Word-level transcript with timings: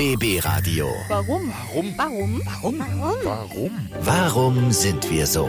BB 0.00 0.42
Radio. 0.46 0.86
Warum? 1.08 1.52
Warum? 1.74 1.94
Warum? 1.98 2.78
Warum? 2.78 3.16
Warum? 3.22 3.70
Warum 4.00 4.72
sind 4.72 5.10
wir 5.10 5.26
so? 5.26 5.46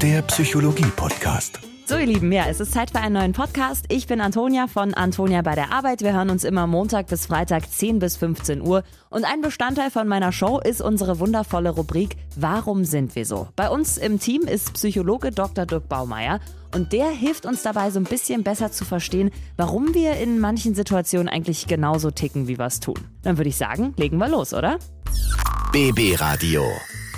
Der 0.00 0.22
Psychologie-Podcast. 0.22 1.60
So, 1.84 1.98
ihr 1.98 2.06
Lieben, 2.06 2.32
ja, 2.32 2.46
es 2.48 2.58
ist 2.58 2.72
Zeit 2.72 2.92
für 2.92 3.00
einen 3.00 3.16
neuen 3.16 3.34
Podcast. 3.34 3.84
Ich 3.90 4.06
bin 4.06 4.22
Antonia 4.22 4.66
von 4.66 4.94
Antonia 4.94 5.42
bei 5.42 5.54
der 5.54 5.74
Arbeit. 5.74 6.00
Wir 6.00 6.14
hören 6.14 6.30
uns 6.30 6.42
immer 6.42 6.66
Montag 6.66 7.08
bis 7.08 7.26
Freitag 7.26 7.70
10 7.70 7.98
bis 7.98 8.16
15 8.16 8.62
Uhr. 8.62 8.82
Und 9.10 9.26
ein 9.26 9.42
Bestandteil 9.42 9.90
von 9.90 10.08
meiner 10.08 10.32
Show 10.32 10.58
ist 10.58 10.80
unsere 10.80 11.20
wundervolle 11.20 11.68
Rubrik 11.68 12.16
Warum 12.34 12.86
sind 12.86 13.14
wir 13.14 13.26
so? 13.26 13.48
Bei 13.56 13.68
uns 13.68 13.98
im 13.98 14.18
Team 14.18 14.40
ist 14.44 14.72
Psychologe 14.72 15.32
Dr. 15.32 15.66
Dirk 15.66 15.90
Baumeier. 15.90 16.40
Und 16.74 16.92
der 16.92 17.10
hilft 17.10 17.44
uns 17.44 17.62
dabei, 17.62 17.90
so 17.90 18.00
ein 18.00 18.04
bisschen 18.04 18.42
besser 18.42 18.72
zu 18.72 18.84
verstehen, 18.84 19.30
warum 19.56 19.94
wir 19.94 20.14
in 20.14 20.40
manchen 20.40 20.74
Situationen 20.74 21.28
eigentlich 21.28 21.66
genauso 21.66 22.10
ticken, 22.10 22.48
wie 22.48 22.58
wir 22.58 22.66
es 22.66 22.80
tun. 22.80 22.96
Dann 23.22 23.36
würde 23.36 23.50
ich 23.50 23.56
sagen, 23.56 23.92
legen 23.98 24.16
wir 24.16 24.28
los, 24.28 24.54
oder? 24.54 24.78
BB 25.72 26.18
Radio. 26.18 26.64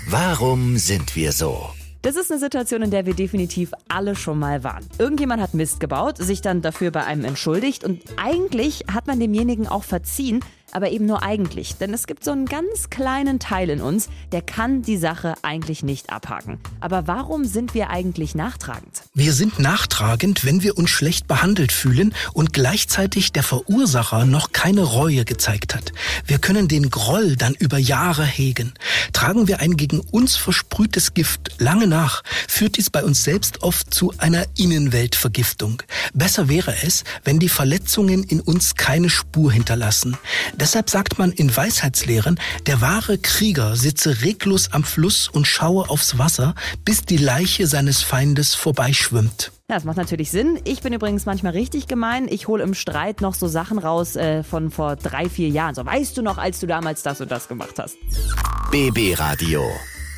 Warum 0.08 0.76
sind 0.76 1.14
wir 1.14 1.32
so? 1.32 1.70
Das 2.02 2.16
ist 2.16 2.30
eine 2.30 2.38
Situation, 2.38 2.82
in 2.82 2.90
der 2.90 3.06
wir 3.06 3.14
definitiv 3.14 3.72
alle 3.88 4.14
schon 4.14 4.38
mal 4.38 4.62
waren. 4.62 4.84
Irgendjemand 4.98 5.40
hat 5.40 5.54
Mist 5.54 5.80
gebaut, 5.80 6.18
sich 6.18 6.42
dann 6.42 6.60
dafür 6.60 6.90
bei 6.90 7.04
einem 7.04 7.24
entschuldigt 7.24 7.82
und 7.82 8.02
eigentlich 8.16 8.84
hat 8.92 9.06
man 9.06 9.20
demjenigen 9.20 9.66
auch 9.66 9.84
verziehen, 9.84 10.40
aber 10.74 10.90
eben 10.90 11.06
nur 11.06 11.22
eigentlich. 11.22 11.76
Denn 11.76 11.94
es 11.94 12.06
gibt 12.06 12.24
so 12.24 12.32
einen 12.32 12.46
ganz 12.46 12.90
kleinen 12.90 13.38
Teil 13.38 13.70
in 13.70 13.80
uns, 13.80 14.08
der 14.32 14.42
kann 14.42 14.82
die 14.82 14.98
Sache 14.98 15.34
eigentlich 15.42 15.82
nicht 15.82 16.10
abhaken. 16.10 16.58
Aber 16.80 17.06
warum 17.06 17.44
sind 17.44 17.74
wir 17.74 17.90
eigentlich 17.90 18.34
nachtragend? 18.34 19.02
Wir 19.14 19.32
sind 19.32 19.58
nachtragend, 19.58 20.44
wenn 20.44 20.62
wir 20.62 20.76
uns 20.76 20.90
schlecht 20.90 21.28
behandelt 21.28 21.72
fühlen 21.72 22.12
und 22.32 22.52
gleichzeitig 22.52 23.32
der 23.32 23.44
Verursacher 23.44 24.24
noch 24.26 24.52
keine 24.52 24.82
Reue 24.82 25.24
gezeigt 25.24 25.74
hat. 25.74 25.92
Wir 26.26 26.38
können 26.38 26.66
den 26.68 26.90
Groll 26.90 27.36
dann 27.36 27.54
über 27.54 27.78
Jahre 27.78 28.24
hegen. 28.24 28.74
Tragen 29.12 29.46
wir 29.46 29.60
ein 29.60 29.76
gegen 29.76 30.00
uns 30.00 30.36
versprühtes 30.36 31.14
Gift 31.14 31.52
lange 31.58 31.86
nach, 31.86 32.22
führt 32.48 32.76
dies 32.76 32.90
bei 32.90 33.04
uns 33.04 33.22
selbst 33.22 33.62
oft 33.62 33.94
zu 33.94 34.12
einer 34.18 34.44
Innenweltvergiftung. 34.56 35.82
Besser 36.12 36.48
wäre 36.48 36.74
es, 36.82 37.04
wenn 37.22 37.38
die 37.38 37.48
Verletzungen 37.48 38.24
in 38.24 38.40
uns 38.40 38.74
keine 38.74 39.08
Spur 39.08 39.52
hinterlassen. 39.52 40.16
Deshalb 40.64 40.88
sagt 40.88 41.18
man 41.18 41.30
in 41.30 41.54
Weisheitslehren, 41.54 42.40
der 42.66 42.80
wahre 42.80 43.18
Krieger 43.18 43.76
sitze 43.76 44.22
reglos 44.22 44.72
am 44.72 44.82
Fluss 44.82 45.28
und 45.28 45.46
schaue 45.46 45.90
aufs 45.90 46.16
Wasser, 46.16 46.54
bis 46.86 47.02
die 47.02 47.18
Leiche 47.18 47.66
seines 47.66 48.00
Feindes 48.00 48.54
vorbeischwimmt. 48.54 49.52
Ja, 49.68 49.74
das 49.74 49.84
macht 49.84 49.98
natürlich 49.98 50.30
Sinn. 50.30 50.58
Ich 50.64 50.80
bin 50.80 50.94
übrigens 50.94 51.26
manchmal 51.26 51.52
richtig 51.52 51.86
gemein. 51.86 52.28
Ich 52.30 52.48
hole 52.48 52.62
im 52.62 52.72
Streit 52.72 53.20
noch 53.20 53.34
so 53.34 53.46
Sachen 53.46 53.78
raus 53.78 54.16
äh, 54.16 54.42
von 54.42 54.70
vor 54.70 54.96
drei, 54.96 55.28
vier 55.28 55.50
Jahren. 55.50 55.74
So, 55.74 55.84
weißt 55.84 56.16
du 56.16 56.22
noch, 56.22 56.38
als 56.38 56.60
du 56.60 56.66
damals 56.66 57.02
das 57.02 57.20
und 57.20 57.30
das 57.30 57.46
gemacht 57.46 57.78
hast? 57.78 57.98
BB 58.70 59.20
Radio. 59.20 59.70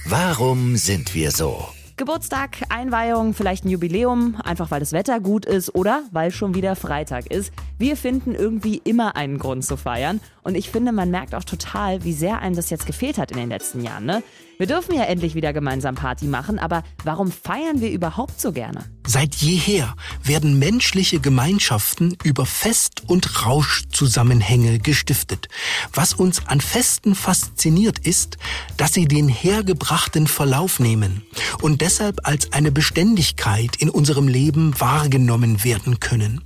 Warum 0.05 0.77
sind 0.77 1.13
wir 1.13 1.33
so? 1.33 1.67
Geburtstag, 1.99 2.59
Einweihung, 2.69 3.33
vielleicht 3.33 3.65
ein 3.65 3.71
Jubiläum, 3.71 4.37
einfach 4.45 4.71
weil 4.71 4.81
das 4.81 4.93
Wetter 4.93 5.19
gut 5.19 5.47
ist 5.47 5.75
oder 5.75 6.03
weil 6.13 6.31
schon 6.31 6.55
wieder 6.55 6.77
Freitag 6.77 7.33
ist. 7.33 7.55
Wir 7.79 7.97
finden 7.97 8.35
irgendwie 8.35 8.83
immer 8.85 9.17
einen 9.17 9.39
Grund 9.39 9.65
zu 9.65 9.79
feiern. 9.79 10.21
Und 10.47 10.55
ich 10.55 10.71
finde, 10.71 10.93
man 10.93 11.11
merkt 11.11 11.35
auch 11.35 11.43
total, 11.43 12.05
wie 12.05 12.13
sehr 12.13 12.39
einem 12.39 12.55
das 12.55 12.71
jetzt 12.71 12.87
gefehlt 12.87 13.19
hat 13.19 13.33
in 13.33 13.37
den 13.37 13.49
letzten 13.49 13.83
Jahren. 13.83 14.07
Ne? 14.07 14.23
Wir 14.59 14.67
dürfen 14.67 14.95
ja 14.95 15.03
endlich 15.03 15.35
wieder 15.35 15.53
gemeinsam 15.53 15.97
Party 15.97 16.25
machen, 16.25 16.59
aber 16.59 16.83
warum 17.05 17.31
feiern 17.31 17.83
wir 17.83 17.91
überhaupt 17.91 18.41
so 18.41 18.53
gerne? 18.53 18.85
Seit 19.07 19.35
jeher 19.37 19.95
werden 20.25 20.59
menschliche 20.59 21.21
Gemeinschaften 21.21 22.17
über 22.25 22.47
Fest- 22.47 23.03
und 23.07 23.45
Rauschzusammenhänge 23.45 24.79
gestiftet. 24.79 25.49
Was 25.93 26.15
uns 26.15 26.47
an 26.47 26.63
Festen 26.63 27.15
fasziniert 27.15 27.99
ist, 27.99 28.39
dass 28.79 28.95
sie 28.95 29.07
den 29.07 29.29
hergebrachten 29.29 30.27
Verlauf 30.27 30.81
nehmen 30.81 31.23
und 31.61 31.83
deshalb 31.83 32.27
als 32.27 32.53
eine 32.53 32.73
Beständigkeit 32.73 33.77
in 33.77 33.91
unserem 33.91 34.27
Leben 34.27 34.81
wahrgenommen 34.81 35.65
werden 35.65 36.01
können. 36.01 36.43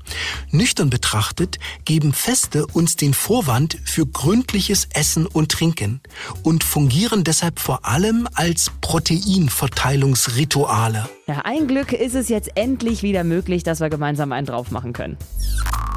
Nüchtern 0.50 0.90
betrachtet 0.90 1.60
geben 1.84 2.12
Feste 2.12 2.66
uns 2.66 2.96
den 2.96 3.14
Vorwand 3.14 3.78
für 3.90 4.06
gründliches 4.06 4.88
Essen 4.94 5.26
und 5.26 5.52
Trinken 5.52 6.00
und 6.42 6.64
fungieren 6.64 7.24
deshalb 7.24 7.60
vor 7.60 7.84
allem 7.84 8.28
als 8.34 8.70
Proteinverteilungsrituale. 8.80 11.08
Ja, 11.26 11.42
ein 11.44 11.66
Glück 11.66 11.92
ist 11.92 12.14
es 12.14 12.28
jetzt 12.28 12.50
endlich 12.54 13.02
wieder 13.02 13.24
möglich, 13.24 13.62
dass 13.62 13.80
wir 13.80 13.90
gemeinsam 13.90 14.32
einen 14.32 14.46
drauf 14.46 14.70
machen 14.70 14.92
können. 14.92 15.16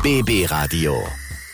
BB 0.02 0.52
Radio. 0.52 0.96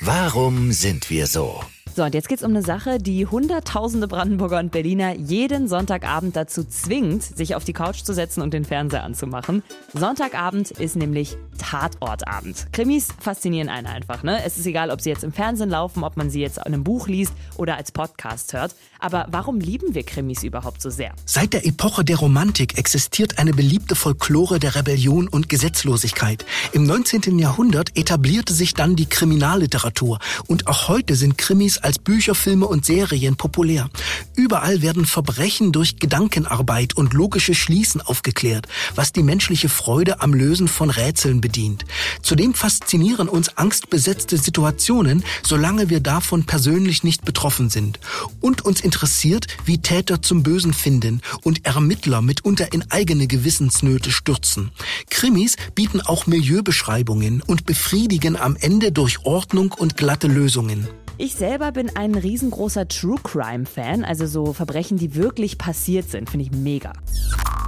Warum 0.02 0.72
sind 0.72 1.10
wir 1.10 1.28
so? 1.28 1.62
So, 2.00 2.06
und 2.06 2.14
jetzt 2.14 2.30
geht's 2.30 2.44
um 2.44 2.52
eine 2.52 2.62
Sache, 2.62 2.98
die 2.98 3.28
hunderttausende 3.28 4.08
Brandenburger 4.08 4.60
und 4.60 4.72
Berliner 4.72 5.18
jeden 5.18 5.68
Sonntagabend 5.68 6.34
dazu 6.34 6.64
zwingt, 6.64 7.24
sich 7.24 7.56
auf 7.56 7.66
die 7.66 7.74
Couch 7.74 8.04
zu 8.04 8.14
setzen 8.14 8.42
und 8.42 8.54
den 8.54 8.64
Fernseher 8.64 9.04
anzumachen. 9.04 9.64
Sonntagabend 9.94 10.72
ist 10.72 10.96
nämlich 10.96 11.36
Tatortabend. 11.58 12.68
Krimis 12.72 13.10
faszinieren 13.20 13.68
einen 13.68 13.88
einfach, 13.88 14.24
ne? 14.24 14.42
Es 14.46 14.58
ist 14.58 14.66
egal, 14.66 14.92
ob 14.92 15.02
sie 15.02 15.10
jetzt 15.10 15.26
im 15.26 15.34
Fernsehen 15.34 15.70
laufen, 15.70 16.06
ob 16.06 16.16
man 16.16 16.30
sie 16.30 16.40
jetzt 16.40 16.60
in 16.60 16.64
einem 16.64 16.86
Buch 16.86 17.10
liest 17.10 17.34
oder 17.58 17.76
als 17.76 17.92
Podcast 17.92 18.54
hört. 18.54 18.76
Aber 19.00 19.28
warum 19.30 19.60
lieben 19.60 19.94
wir 19.94 20.04
Krimis 20.04 20.44
überhaupt 20.44 20.82
so 20.82 20.90
sehr? 20.90 21.14
Seit 21.26 21.52
der 21.52 21.66
Epoche 21.66 22.06
der 22.06 22.16
Romantik 22.16 22.78
existiert 22.78 23.40
eine 23.40 23.52
beliebte 23.52 23.96
Folklore 23.96 24.60
der 24.60 24.76
Rebellion 24.76 25.28
und 25.28 25.50
Gesetzlosigkeit. 25.50 26.46
Im 26.72 26.86
19. 26.86 27.40
Jahrhundert 27.40 27.98
etablierte 27.98 28.54
sich 28.54 28.74
dann 28.74 28.96
die 28.96 29.06
Kriminalliteratur 29.06 30.20
und 30.48 30.68
auch 30.68 30.88
heute 30.88 31.16
sind 31.16 31.38
Krimis 31.38 31.78
als 31.78 31.89
Bücher, 31.98 32.36
Filme 32.36 32.68
und 32.68 32.86
Serien 32.86 33.36
populär. 33.36 33.90
Überall 34.36 34.82
werden 34.82 35.06
Verbrechen 35.06 35.72
durch 35.72 35.98
Gedankenarbeit 35.98 36.96
und 36.96 37.14
logische 37.14 37.56
Schließen 37.56 38.02
aufgeklärt, 38.02 38.68
was 38.96 39.12
die 39.12 39.24
menschliche 39.24 39.70
Freude 39.70 40.22
am 40.22 40.34
Lösen 40.34 40.68
von 40.68 40.90
Rätseln 40.90 41.42
bedient. 41.42 41.86
Zudem 42.22 42.54
faszinieren 42.54 43.28
uns 43.28 43.58
angstbesetzte 43.58 44.38
Situationen, 44.38 45.24
solange 45.42 45.90
wir 45.90 46.00
davon 46.00 46.46
persönlich 46.46 47.04
nicht 47.04 47.26
betroffen 47.26 47.70
sind. 47.70 48.00
Und 48.42 48.64
uns 48.66 48.82
interessiert, 48.82 49.48
wie 49.66 49.80
Täter 49.80 50.22
zum 50.22 50.44
Bösen 50.44 50.74
finden 50.74 51.22
und 51.44 51.66
Ermittler 51.66 52.22
mitunter 52.22 52.72
in 52.74 52.90
eigene 52.92 53.28
Gewissensnöte 53.28 54.12
stürzen. 54.12 54.72
Krimis 55.10 55.56
bieten 55.76 56.02
auch 56.02 56.28
Milieubeschreibungen 56.28 57.42
und 57.42 57.66
befriedigen 57.66 58.36
am 58.36 58.56
Ende 58.56 58.92
durch 58.92 59.26
Ordnung 59.26 59.72
und 59.72 59.98
glatte 59.98 60.28
Lösungen. 60.28 60.88
Ich 61.22 61.36
selber 61.36 61.74
bin 61.74 61.94
ein 61.98 62.16
riesengroßer 62.16 62.88
True 62.88 63.18
Crime 63.22 63.66
Fan, 63.66 64.06
also 64.06 64.26
so 64.26 64.54
Verbrechen, 64.54 64.98
die 64.98 65.16
wirklich 65.16 65.58
passiert 65.58 66.10
sind, 66.10 66.30
finde 66.30 66.46
ich 66.46 66.52
mega. 66.54 66.94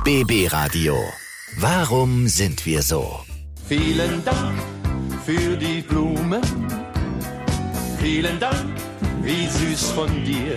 BB 0.05 0.47
Radio. 0.53 0.95
Warum 1.57 2.29
sind 2.29 2.65
wir 2.65 2.81
so? 2.81 3.19
Vielen 3.67 4.23
Dank 4.23 4.57
für 5.25 5.57
die 5.57 5.81
Blumen. 5.81 6.41
Vielen 7.99 8.39
Dank, 8.39 8.71
wie 9.21 9.45
süß 9.47 9.91
von 9.91 10.07
dir. 10.23 10.55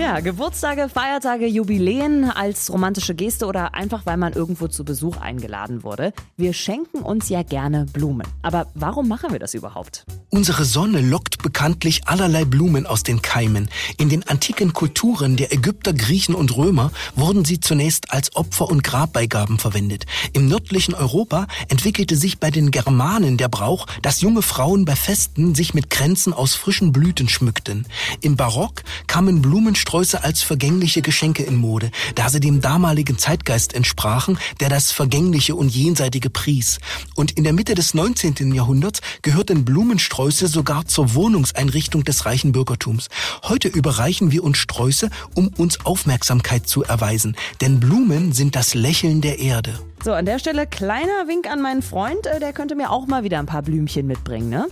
Ja, 0.00 0.20
Geburtstage, 0.20 0.88
Feiertage, 0.88 1.46
Jubiläen 1.46 2.24
als 2.24 2.72
romantische 2.72 3.14
Geste 3.14 3.44
oder 3.44 3.74
einfach 3.74 4.06
weil 4.06 4.16
man 4.16 4.32
irgendwo 4.32 4.66
zu 4.66 4.82
Besuch 4.82 5.18
eingeladen 5.18 5.82
wurde. 5.84 6.14
Wir 6.38 6.54
schenken 6.54 7.00
uns 7.00 7.28
ja 7.28 7.42
gerne 7.42 7.84
Blumen. 7.84 8.26
Aber 8.40 8.68
warum 8.74 9.08
machen 9.08 9.30
wir 9.30 9.38
das 9.38 9.52
überhaupt? 9.52 10.06
Unsere 10.30 10.64
Sonne 10.64 11.02
lockt 11.02 11.42
bekanntlich 11.42 12.08
allerlei 12.08 12.46
Blumen 12.46 12.86
aus 12.86 13.02
den 13.02 13.20
Keimen. 13.20 13.68
In 13.98 14.08
den 14.08 14.26
antiken 14.26 14.72
Kulturen 14.72 15.36
der 15.36 15.52
Ägypter, 15.52 15.92
Griechen 15.92 16.34
und 16.34 16.56
Römer 16.56 16.92
wurden 17.14 17.44
sie 17.44 17.60
zunächst 17.60 18.10
als 18.10 18.34
Opfer- 18.34 18.70
und 18.70 18.82
Grabbeigaben 18.82 19.58
verwendet. 19.58 20.06
Im 20.32 20.48
nördlichen 20.48 20.94
Europa 20.94 21.46
entwickelte 21.68 22.16
sich 22.16 22.38
bei 22.38 22.50
den 22.50 22.70
Germanen 22.70 23.36
der 23.36 23.50
Brauch, 23.50 23.86
dass 24.00 24.22
junge 24.22 24.40
Frauen 24.40 24.86
bei 24.86 24.96
Festen 24.96 25.54
sich 25.54 25.74
mit 25.74 25.90
Kränzen 25.90 26.32
aus 26.32 26.54
frischen 26.54 26.90
Blüten 26.92 27.28
schmückten. 27.28 27.86
Im 28.22 28.36
Barock 28.36 28.82
kamen 29.06 29.42
Blumensträuße 29.90 30.22
als 30.22 30.42
vergängliche 30.42 31.02
Geschenke 31.02 31.42
in 31.42 31.56
Mode, 31.56 31.90
da 32.14 32.28
sie 32.28 32.38
dem 32.38 32.60
damaligen 32.60 33.18
Zeitgeist 33.18 33.74
entsprachen, 33.74 34.38
der 34.60 34.68
das 34.68 34.92
Vergängliche 34.92 35.56
und 35.56 35.74
Jenseitige 35.74 36.30
pries. 36.30 36.78
Und 37.16 37.32
in 37.32 37.42
der 37.42 37.52
Mitte 37.52 37.74
des 37.74 37.92
19. 37.92 38.54
Jahrhunderts 38.54 39.00
gehörten 39.22 39.64
Blumensträuße 39.64 40.46
sogar 40.46 40.86
zur 40.86 41.14
Wohnungseinrichtung 41.14 42.04
des 42.04 42.24
reichen 42.24 42.52
Bürgertums. 42.52 43.08
Heute 43.42 43.66
überreichen 43.66 44.30
wir 44.30 44.44
uns 44.44 44.58
Sträuße, 44.58 45.10
um 45.34 45.48
uns 45.48 45.84
Aufmerksamkeit 45.84 46.68
zu 46.68 46.84
erweisen, 46.84 47.36
denn 47.60 47.80
Blumen 47.80 48.32
sind 48.32 48.54
das 48.54 48.74
Lächeln 48.74 49.20
der 49.20 49.40
Erde. 49.40 49.80
So, 50.04 50.12
an 50.12 50.24
der 50.24 50.38
Stelle 50.38 50.68
kleiner 50.68 51.26
Wink 51.26 51.50
an 51.50 51.60
meinen 51.60 51.82
Freund, 51.82 52.26
äh, 52.26 52.38
der 52.38 52.52
könnte 52.52 52.76
mir 52.76 52.90
auch 52.90 53.08
mal 53.08 53.24
wieder 53.24 53.40
ein 53.40 53.46
paar 53.46 53.62
Blümchen 53.62 54.06
mitbringen, 54.06 54.50
ne? 54.50 54.68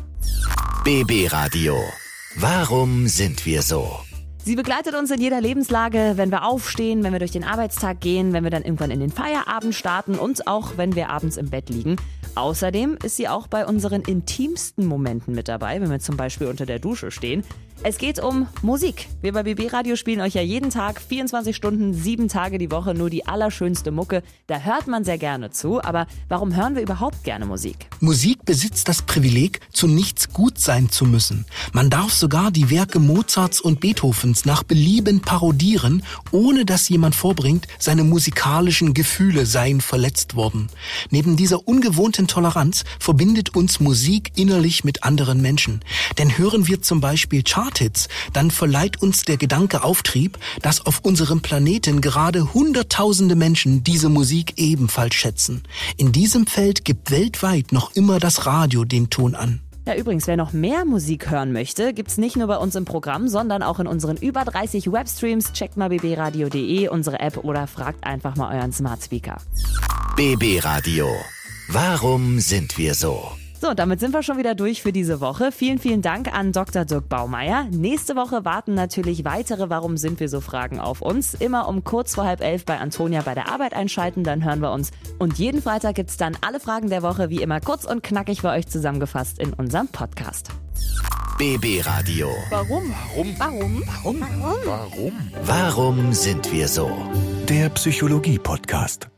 BB 0.84 1.32
Radio. 1.32 1.76
Warum 2.36 3.08
sind 3.08 3.44
wir 3.44 3.62
so? 3.62 4.07
Sie 4.48 4.56
begleitet 4.56 4.94
uns 4.94 5.10
in 5.10 5.20
jeder 5.20 5.42
Lebenslage, 5.42 6.14
wenn 6.16 6.30
wir 6.30 6.46
aufstehen, 6.46 7.04
wenn 7.04 7.12
wir 7.12 7.18
durch 7.18 7.32
den 7.32 7.44
Arbeitstag 7.44 8.00
gehen, 8.00 8.32
wenn 8.32 8.44
wir 8.44 8.50
dann 8.50 8.62
irgendwann 8.62 8.90
in 8.90 8.98
den 8.98 9.10
Feierabend 9.10 9.74
starten 9.74 10.14
und 10.14 10.46
auch 10.46 10.78
wenn 10.78 10.94
wir 10.94 11.10
abends 11.10 11.36
im 11.36 11.50
Bett 11.50 11.68
liegen. 11.68 11.96
Außerdem 12.34 12.96
ist 13.04 13.16
sie 13.16 13.28
auch 13.28 13.46
bei 13.46 13.66
unseren 13.66 14.00
intimsten 14.00 14.86
Momenten 14.86 15.34
mit 15.34 15.48
dabei, 15.48 15.82
wenn 15.82 15.90
wir 15.90 15.98
zum 15.98 16.16
Beispiel 16.16 16.46
unter 16.46 16.64
der 16.64 16.78
Dusche 16.78 17.10
stehen. 17.10 17.44
Es 17.84 17.96
geht 17.96 18.18
um 18.18 18.48
Musik. 18.60 19.08
Wir 19.22 19.32
bei 19.32 19.44
BB 19.44 19.72
Radio 19.72 19.94
spielen 19.94 20.20
euch 20.20 20.34
ja 20.34 20.42
jeden 20.42 20.70
Tag 20.70 21.00
24 21.00 21.54
Stunden, 21.54 21.94
sieben 21.94 22.26
Tage 22.26 22.58
die 22.58 22.72
Woche 22.72 22.92
nur 22.92 23.08
die 23.08 23.26
allerschönste 23.26 23.92
Mucke. 23.92 24.24
Da 24.48 24.58
hört 24.58 24.88
man 24.88 25.04
sehr 25.04 25.16
gerne 25.16 25.50
zu. 25.50 25.80
Aber 25.80 26.08
warum 26.28 26.56
hören 26.56 26.74
wir 26.74 26.82
überhaupt 26.82 27.22
gerne 27.22 27.46
Musik? 27.46 27.88
Musik 28.00 28.44
besitzt 28.44 28.88
das 28.88 29.02
Privileg, 29.02 29.60
zu 29.72 29.86
nichts 29.86 30.32
gut 30.32 30.58
sein 30.58 30.90
zu 30.90 31.04
müssen. 31.04 31.46
Man 31.72 31.88
darf 31.88 32.12
sogar 32.12 32.50
die 32.50 32.68
Werke 32.68 32.98
Mozarts 32.98 33.60
und 33.60 33.78
Beethovens 33.78 34.37
nach 34.46 34.62
Belieben 34.62 35.20
parodieren, 35.20 36.02
ohne 36.30 36.64
dass 36.64 36.88
jemand 36.88 37.14
vorbringt, 37.14 37.66
seine 37.78 38.04
musikalischen 38.04 38.94
Gefühle 38.94 39.46
seien 39.46 39.80
verletzt 39.80 40.34
worden. 40.34 40.68
Neben 41.10 41.36
dieser 41.36 41.66
ungewohnten 41.66 42.26
Toleranz 42.26 42.84
verbindet 42.98 43.54
uns 43.54 43.80
Musik 43.80 44.32
innerlich 44.36 44.84
mit 44.84 45.04
anderen 45.04 45.40
Menschen. 45.40 45.80
Denn 46.18 46.36
hören 46.36 46.66
wir 46.66 46.82
zum 46.82 47.00
Beispiel 47.00 47.42
Charthits, 47.42 48.08
dann 48.32 48.50
verleiht 48.50 49.02
uns 49.02 49.22
der 49.22 49.36
Gedanke 49.36 49.82
Auftrieb, 49.82 50.38
dass 50.62 50.84
auf 50.84 51.00
unserem 51.00 51.40
Planeten 51.40 52.00
gerade 52.00 52.54
Hunderttausende 52.54 53.36
Menschen 53.36 53.84
diese 53.84 54.08
Musik 54.08 54.54
ebenfalls 54.56 55.14
schätzen. 55.14 55.62
In 55.96 56.12
diesem 56.12 56.46
Feld 56.46 56.84
gibt 56.84 57.10
weltweit 57.10 57.72
noch 57.72 57.94
immer 57.94 58.18
das 58.18 58.46
Radio 58.46 58.84
den 58.84 59.10
Ton 59.10 59.34
an. 59.34 59.60
Ja, 59.88 59.94
übrigens, 59.94 60.26
wer 60.26 60.36
noch 60.36 60.52
mehr 60.52 60.84
Musik 60.84 61.30
hören 61.30 61.50
möchte, 61.50 61.94
gibt's 61.94 62.18
nicht 62.18 62.36
nur 62.36 62.46
bei 62.46 62.58
uns 62.58 62.74
im 62.74 62.84
Programm, 62.84 63.26
sondern 63.26 63.62
auch 63.62 63.80
in 63.80 63.86
unseren 63.86 64.18
über 64.18 64.44
30 64.44 64.92
Webstreams. 64.92 65.54
Checkt 65.54 65.78
mal 65.78 65.88
bbradio.de, 65.88 66.88
unsere 66.88 67.20
App 67.20 67.42
oder 67.42 67.66
fragt 67.66 68.04
einfach 68.04 68.36
mal 68.36 68.54
euren 68.54 68.70
Smart 68.70 69.02
Speaker. 69.02 69.38
BB 70.14 70.62
Radio. 70.62 71.08
Warum 71.68 72.38
sind 72.38 72.76
wir 72.76 72.92
so? 72.94 73.30
So, 73.60 73.74
damit 73.74 73.98
sind 73.98 74.14
wir 74.14 74.22
schon 74.22 74.38
wieder 74.38 74.54
durch 74.54 74.82
für 74.82 74.92
diese 74.92 75.20
Woche. 75.20 75.50
Vielen, 75.50 75.80
vielen 75.80 76.00
Dank 76.00 76.32
an 76.32 76.52
Dr. 76.52 76.84
Dirk 76.84 77.08
Baumeier. 77.08 77.66
Nächste 77.72 78.14
Woche 78.14 78.44
warten 78.44 78.74
natürlich 78.74 79.24
weitere 79.24 79.68
Warum 79.68 79.96
sind 79.96 80.20
wir 80.20 80.28
so 80.28 80.40
Fragen 80.40 80.78
auf 80.78 81.02
uns. 81.02 81.34
Immer 81.34 81.66
um 81.66 81.82
kurz 81.82 82.14
vor 82.14 82.24
halb 82.24 82.40
elf 82.40 82.64
bei 82.64 82.78
Antonia 82.78 83.22
bei 83.22 83.34
der 83.34 83.50
Arbeit 83.50 83.74
einschalten, 83.74 84.22
dann 84.22 84.44
hören 84.44 84.60
wir 84.60 84.70
uns. 84.70 84.92
Und 85.18 85.38
jeden 85.38 85.60
Freitag 85.60 85.96
gibt's 85.96 86.16
dann 86.16 86.36
alle 86.40 86.60
Fragen 86.60 86.88
der 86.88 87.02
Woche 87.02 87.30
wie 87.30 87.42
immer 87.42 87.60
kurz 87.60 87.84
und 87.84 88.04
knackig 88.04 88.42
für 88.42 88.50
euch 88.50 88.68
zusammengefasst 88.68 89.40
in 89.40 89.52
unserem 89.52 89.88
Podcast. 89.88 90.50
BB 91.38 91.84
Radio. 91.84 92.30
Warum? 92.50 92.94
Warum? 93.16 93.34
Warum? 93.38 93.84
Warum? 94.20 94.20
Warum? 94.64 95.12
Warum 95.42 96.12
sind 96.12 96.52
wir 96.52 96.68
so? 96.68 96.90
Der 97.48 97.70
Psychologie-Podcast. 97.70 99.08